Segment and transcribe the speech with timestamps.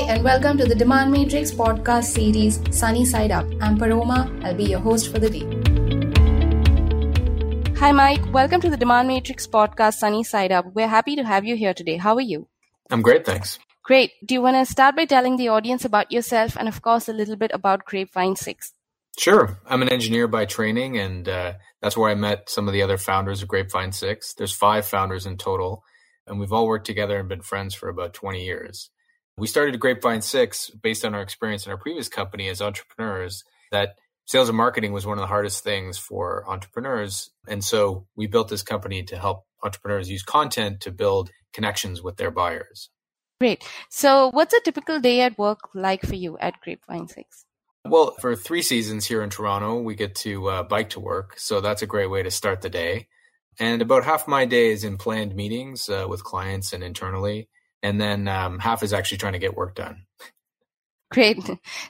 [0.00, 3.44] Hi, and welcome to the Demand Matrix podcast series Sunny Side Up.
[3.60, 4.34] I'm Paroma.
[4.42, 5.44] I'll be your host for the day.
[7.78, 8.32] Hi, Mike.
[8.32, 10.64] Welcome to the Demand Matrix podcast Sunny Side Up.
[10.74, 11.98] We're happy to have you here today.
[11.98, 12.48] How are you?
[12.90, 13.58] I'm great, thanks.
[13.84, 14.12] Great.
[14.24, 17.12] Do you want to start by telling the audience about yourself and, of course, a
[17.12, 18.72] little bit about Grapevine 6?
[19.18, 19.60] Sure.
[19.66, 22.96] I'm an engineer by training, and uh, that's where I met some of the other
[22.96, 24.32] founders of Grapevine 6.
[24.32, 25.84] There's five founders in total,
[26.26, 28.88] and we've all worked together and been friends for about 20 years.
[29.40, 33.94] We started Grapevine 6 based on our experience in our previous company as entrepreneurs that
[34.26, 37.30] sales and marketing was one of the hardest things for entrepreneurs.
[37.48, 42.18] And so we built this company to help entrepreneurs use content to build connections with
[42.18, 42.90] their buyers.
[43.40, 43.64] Great.
[43.88, 47.44] So, what's a typical day at work like for you at Grapevine 6?
[47.86, 51.38] Well, for three seasons here in Toronto, we get to uh, bike to work.
[51.38, 53.08] So, that's a great way to start the day.
[53.58, 57.48] And about half my day is in planned meetings uh, with clients and internally
[57.82, 60.04] and then um, half is actually trying to get work done.
[61.10, 61.38] Great.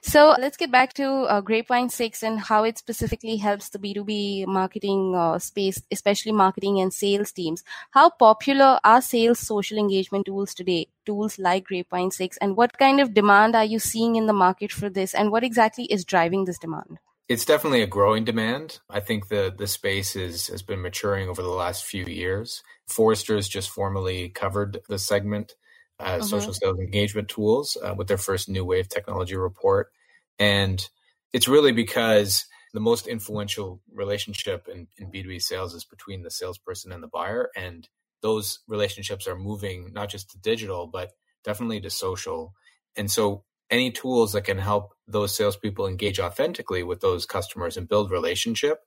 [0.02, 4.46] So let's get back to uh, Grapevine 6 and how it specifically helps the B2B
[4.46, 7.62] marketing uh, space, especially marketing and sales teams.
[7.90, 12.98] How popular are sales social engagement tools today, tools like Grapevine 6, and what kind
[12.98, 16.46] of demand are you seeing in the market for this, and what exactly is driving
[16.46, 16.98] this demand?
[17.28, 18.80] It's definitely a growing demand.
[18.88, 22.62] I think the the space is has been maturing over the last few years.
[22.88, 25.54] Forrester's just formally covered the segment
[26.00, 26.22] uh, mm-hmm.
[26.24, 29.92] social sales engagement tools uh, with their first new wave technology report.
[30.38, 30.86] And
[31.32, 36.92] it's really because the most influential relationship in, in B2B sales is between the salesperson
[36.92, 37.50] and the buyer.
[37.56, 37.88] And
[38.22, 41.12] those relationships are moving not just to digital, but
[41.44, 42.54] definitely to social.
[42.96, 47.88] And so any tools that can help those salespeople engage authentically with those customers and
[47.88, 48.80] build relationship,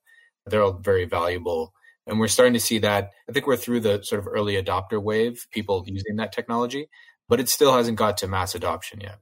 [0.45, 1.73] they're all very valuable.
[2.05, 3.11] And we're starting to see that.
[3.29, 6.89] I think we're through the sort of early adopter wave, people using that technology,
[7.29, 9.19] but it still hasn't got to mass adoption yet.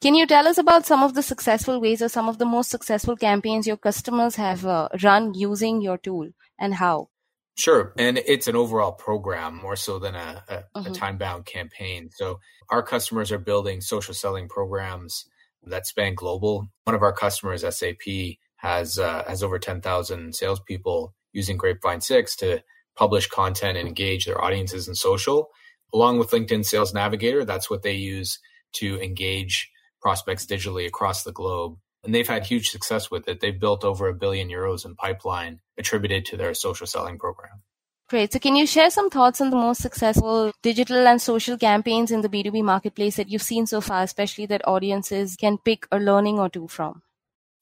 [0.00, 2.70] Can you tell us about some of the successful ways or some of the most
[2.70, 6.28] successful campaigns your customers have uh, run using your tool
[6.58, 7.08] and how?
[7.56, 7.94] Sure.
[7.96, 10.90] And it's an overall program more so than a, a, mm-hmm.
[10.90, 12.10] a time bound campaign.
[12.12, 15.24] So our customers are building social selling programs
[15.62, 16.68] that span global.
[16.84, 22.62] One of our customers, SAP, has uh, has over 10,000 salespeople using Grapevine 6 to
[22.96, 25.50] publish content and engage their audiences in social.
[25.92, 28.38] Along with LinkedIn Sales Navigator, that's what they use
[28.74, 31.76] to engage prospects digitally across the globe.
[32.04, 33.40] And they've had huge success with it.
[33.40, 37.62] They've built over a billion euros in pipeline attributed to their social selling program.
[38.08, 38.32] Great.
[38.32, 42.20] So, can you share some thoughts on the most successful digital and social campaigns in
[42.20, 46.38] the B2B marketplace that you've seen so far, especially that audiences can pick a learning
[46.38, 47.02] or two from?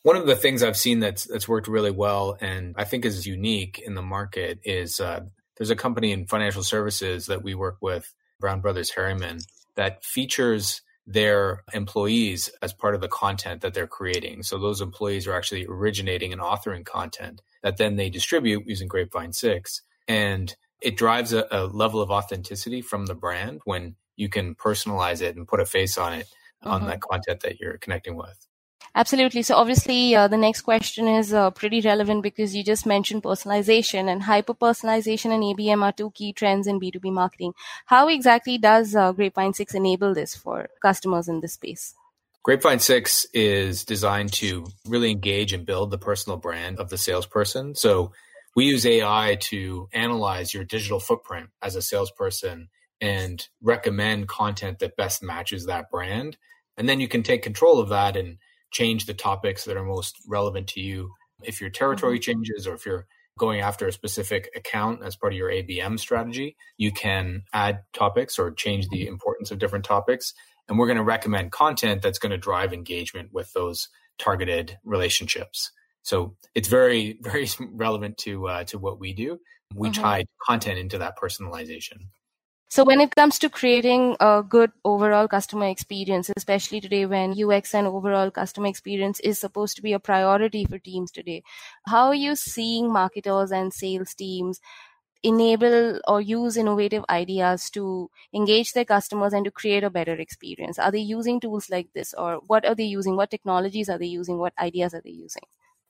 [0.03, 3.27] One of the things I've seen that's that's worked really well and I think is
[3.27, 5.21] unique in the market is uh,
[5.57, 9.39] there's a company in financial services that we work with, Brown Brothers Harriman,
[9.77, 14.43] that features their employees as part of the content that they're creating.
[14.43, 19.33] So those employees are actually originating and authoring content that then they distribute using Grapevine
[19.33, 19.83] 6.
[20.07, 25.23] And it drives a, a level of authenticity from the brand when you can personalize
[25.23, 26.71] it and put a face on it mm-hmm.
[26.71, 28.49] on that content that you're connecting with.
[28.95, 29.43] Absolutely.
[29.43, 34.07] So obviously, uh, the next question is uh, pretty relevant because you just mentioned personalization
[34.07, 37.55] and hyper personalization and ABM are two key trends in B2B marketing.
[37.87, 41.95] How exactly does uh, Grapevine 6 enable this for customers in this space?
[42.43, 47.75] Grapevine 6 is designed to really engage and build the personal brand of the salesperson.
[47.75, 48.13] So
[48.55, 52.69] we use AI to analyze your digital footprint as a salesperson
[53.01, 56.37] and recommend content that best matches that brand.
[56.77, 58.37] And then you can take control of that and
[58.73, 61.13] change the topics that are most relevant to you.
[61.43, 62.33] If your territory mm-hmm.
[62.33, 63.07] changes or if you're
[63.39, 68.39] going after a specific account as part of your ABM strategy, you can add topics
[68.39, 70.35] or change the importance of different topics.
[70.69, 73.89] And we're going to recommend content that's going to drive engagement with those
[74.19, 75.73] targeted relationships.
[76.03, 79.39] So it's very, very relevant to uh, to what we do.
[79.75, 80.03] We mm-hmm.
[80.03, 82.09] tie content into that personalization.
[82.73, 87.75] So when it comes to creating a good overall customer experience, especially today when UX
[87.75, 91.43] and overall customer experience is supposed to be a priority for teams today,
[91.87, 94.59] how are you seeing marketers and sales teams
[95.23, 100.79] enable or use innovative ideas to engage their customers and to create a better experience?
[100.79, 103.17] Are they using tools like this or what are they using?
[103.17, 104.39] What technologies are they using?
[104.39, 105.43] What ideas are they using?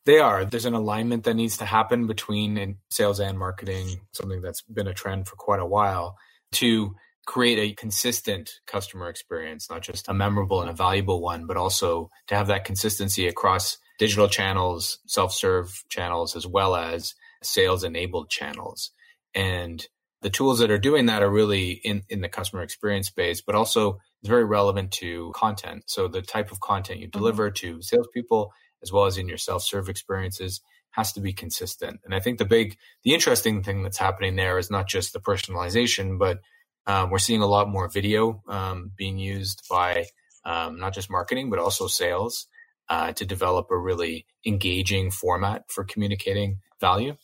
[0.05, 0.44] They are.
[0.44, 4.94] There's an alignment that needs to happen between sales and marketing, something that's been a
[4.94, 6.19] trend for quite a while
[6.53, 6.95] to
[7.27, 12.11] create a consistent customer experience, not just a memorable and a valuable one, but also
[12.27, 18.29] to have that consistency across digital channels, self serve channels, as well as sales enabled
[18.29, 18.91] channels.
[19.35, 19.87] And
[20.23, 23.55] the tools that are doing that are really in, in the customer experience space, but
[23.55, 25.85] also is very relevant to content.
[25.87, 27.19] So the type of content you mm-hmm.
[27.19, 28.53] deliver to salespeople,
[28.83, 30.61] as well as in your self-serve experiences,
[30.93, 32.00] has to be consistent.
[32.05, 35.21] And I think the big, the interesting thing that's happening there is not just the
[35.21, 36.41] personalization, but
[36.87, 40.06] um, we're seeing a lot more video um, being used by
[40.44, 42.47] um, not just marketing, but also sales
[42.89, 47.17] uh, to develop a really engaging format for communicating value.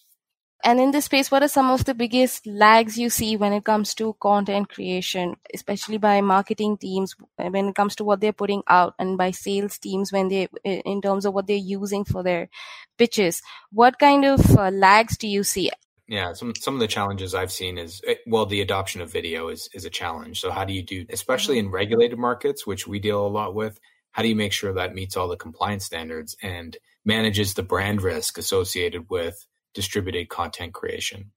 [0.65, 3.65] And in this space, what are some of the biggest lags you see when it
[3.65, 8.63] comes to content creation, especially by marketing teams when it comes to what they're putting
[8.67, 12.49] out and by sales teams when they, in terms of what they're using for their
[12.97, 13.41] pitches?
[13.71, 15.71] What kind of uh, lags do you see?
[16.09, 19.49] Yeah, some some of the challenges I've seen is eh, well, the adoption of video
[19.49, 20.41] is is a challenge.
[20.41, 23.79] So how do you do, especially in regulated markets, which we deal a lot with?
[24.11, 28.03] How do you make sure that meets all the compliance standards and manages the brand
[28.03, 29.47] risk associated with
[29.79, 31.31] distributed content creation?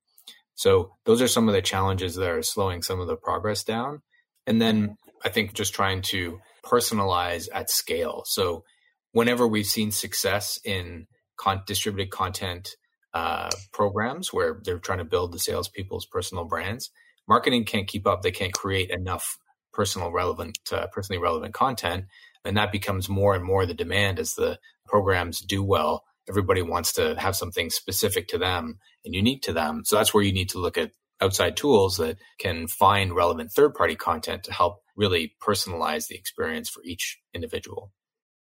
[0.56, 4.02] So those are some of the challenges that are slowing some of the progress down.
[4.48, 8.24] And then I think just trying to personalize at scale.
[8.26, 8.64] So
[9.12, 11.06] whenever we've seen success in
[11.38, 12.70] con- distributed content
[13.14, 16.90] uh, programs where they're trying to build the salespeople's personal brands.
[17.28, 19.38] Marketing can't keep up; they can't create enough
[19.74, 22.06] personal relevant, uh, personally relevant content,
[22.46, 26.04] and that becomes more and more the demand as the programs do well.
[26.30, 29.84] Everybody wants to have something specific to them and unique to them.
[29.86, 33.74] So that's where you need to look at outside tools that can find relevant third
[33.76, 37.92] party content to help really personalize the experience for each individual.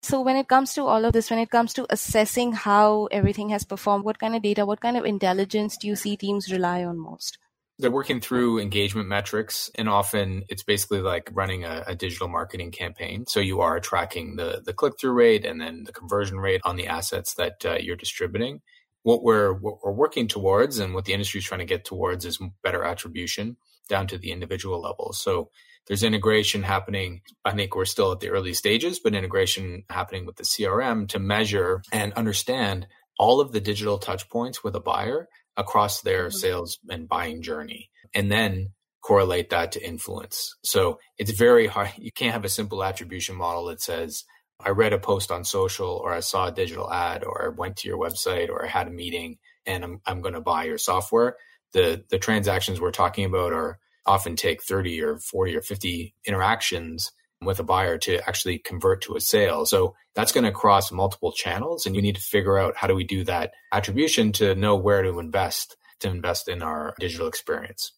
[0.03, 3.49] So when it comes to all of this, when it comes to assessing how everything
[3.49, 6.83] has performed, what kind of data, what kind of intelligence do you see teams rely
[6.83, 7.37] on most?
[7.79, 12.71] They're working through engagement metrics, and often it's basically like running a, a digital marketing
[12.71, 13.25] campaign.
[13.27, 16.75] So you are tracking the the click through rate and then the conversion rate on
[16.75, 18.61] the assets that uh, you're distributing.
[19.03, 22.25] What we're what we're working towards, and what the industry is trying to get towards,
[22.25, 23.57] is better attribution
[23.87, 25.13] down to the individual level.
[25.13, 25.49] So
[25.87, 27.21] there's integration happening.
[27.45, 31.19] I think we're still at the early stages, but integration happening with the CRM to
[31.19, 32.87] measure and understand
[33.17, 35.27] all of the digital touch points with a buyer
[35.57, 36.37] across their mm-hmm.
[36.37, 37.89] sales and buying journey.
[38.13, 38.69] And then
[39.01, 40.55] correlate that to influence.
[40.63, 41.91] So it's very hard.
[41.97, 44.23] You can't have a simple attribution model that says,
[44.59, 47.77] I read a post on social or I saw a digital ad or I went
[47.77, 50.77] to your website or I had a meeting and I'm, I'm going to buy your
[50.77, 51.37] software.
[51.73, 57.11] The, the transactions we're talking about are often take 30 or 40 or 50 interactions
[57.41, 59.65] with a buyer to actually convert to a sale.
[59.65, 62.95] So that's going to cross multiple channels and you need to figure out how do
[62.95, 67.91] we do that attribution to know where to invest to invest in our digital experience.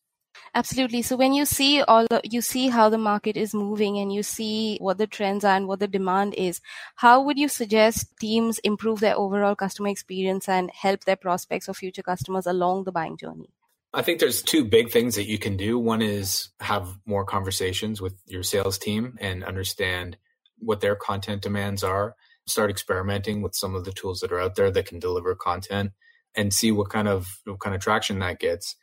[0.55, 1.01] Absolutely.
[1.01, 4.23] So when you see all the, you see how the market is moving and you
[4.23, 6.61] see what the trends are and what the demand is,
[6.95, 11.73] how would you suggest teams improve their overall customer experience and help their prospects or
[11.73, 13.49] future customers along the buying journey?
[13.91, 15.79] I think there's two big things that you can do.
[15.79, 20.17] One is have more conversations with your sales team and understand
[20.59, 22.15] what their content demands are.
[22.45, 25.91] Start experimenting with some of the tools that are out there that can deliver content
[26.35, 28.75] and see what kind of what kind of traction that gets.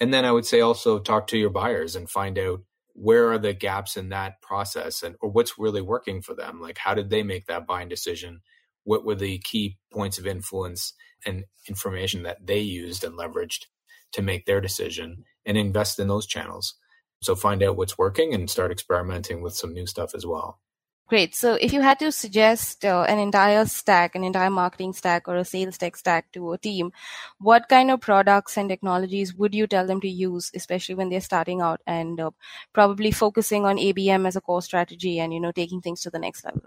[0.00, 2.60] And then I would say also talk to your buyers and find out
[2.94, 6.60] where are the gaps in that process and or what's really working for them.
[6.60, 8.40] Like how did they make that buying decision?
[8.84, 10.94] What were the key points of influence
[11.26, 13.66] and information that they used and leveraged
[14.14, 16.74] to make their decision and invest in those channels.
[17.22, 20.60] So find out what's working and start experimenting with some new stuff as well.
[21.06, 21.34] Great.
[21.34, 25.36] So if you had to suggest uh, an entire stack, an entire marketing stack or
[25.36, 26.92] a sales tech stack to a team,
[27.38, 31.20] what kind of products and technologies would you tell them to use, especially when they're
[31.20, 32.30] starting out and uh,
[32.72, 36.18] probably focusing on ABM as a core strategy and, you know, taking things to the
[36.18, 36.62] next level?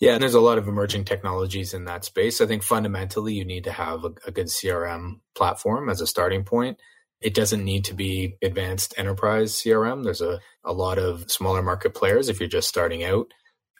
[0.00, 2.40] Yeah, and there's a lot of emerging technologies in that space.
[2.40, 6.42] I think fundamentally you need to have a, a, good CRM platform as a starting
[6.42, 6.78] point.
[7.20, 10.02] It doesn't need to be advanced enterprise CRM.
[10.02, 13.26] There's a, a lot of smaller market players if you're just starting out.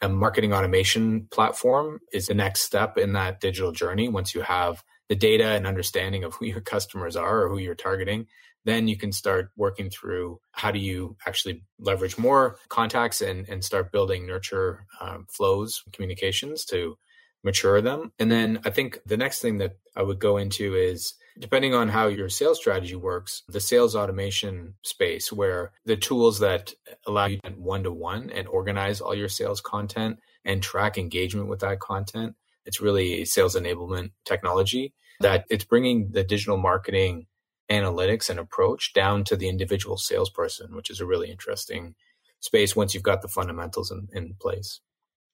[0.03, 4.07] A marketing automation platform is the next step in that digital journey.
[4.07, 7.73] Once you have the data and understanding of who your customers are or who you're
[7.73, 8.27] targeting,
[8.65, 13.63] then you can start working through how do you actually leverage more contacts and, and
[13.63, 16.97] start building nurture um, flows communications to
[17.43, 18.11] mature them.
[18.19, 21.89] And then i think the next thing that i would go into is depending on
[21.89, 26.73] how your sales strategy works the sales automation space where the tools that
[27.07, 31.47] allow you to one to one and organize all your sales content and track engagement
[31.47, 37.25] with that content it's really a sales enablement technology that it's bringing the digital marketing
[37.71, 41.95] analytics and approach down to the individual salesperson, which is a really interesting
[42.39, 44.81] space once you've got the fundamentals in, in place.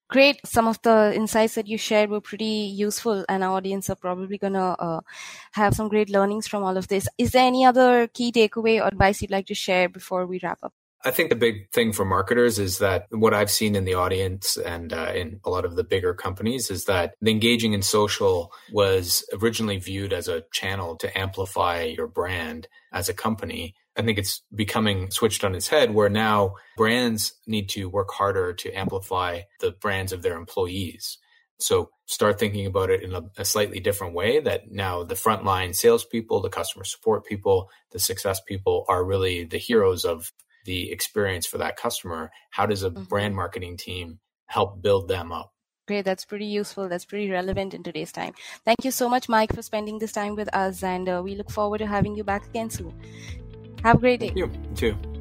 [0.09, 0.39] Great.
[0.45, 4.37] Some of the insights that you shared were pretty useful, and our audience are probably
[4.37, 5.01] going to uh,
[5.51, 7.09] have some great learnings from all of this.
[7.17, 10.59] Is there any other key takeaway or advice you'd like to share before we wrap
[10.63, 10.73] up?
[11.05, 14.57] I think the big thing for marketers is that what I've seen in the audience
[14.57, 18.51] and uh, in a lot of the bigger companies is that the engaging in social
[18.71, 23.75] was originally viewed as a channel to amplify your brand as a company.
[23.95, 28.53] I think it's becoming switched on its head where now brands need to work harder
[28.53, 31.19] to amplify the brands of their employees.
[31.59, 35.75] So start thinking about it in a, a, slightly different way that now the frontline
[35.75, 40.31] salespeople, the customer support people, the success people are really the heroes of
[40.67, 42.29] the experience for that customer.
[42.51, 43.03] How does a mm-hmm.
[43.03, 45.53] brand marketing team help build them up?
[45.87, 46.03] Great.
[46.03, 46.89] That's pretty useful.
[46.89, 48.33] That's pretty relevant in today's time.
[48.65, 50.83] Thank you so much, Mike, for spending this time with us.
[50.83, 52.93] And uh, we look forward to having you back again soon.
[53.83, 54.27] Have a great day.
[54.27, 54.51] Thank you.
[54.51, 55.16] you too.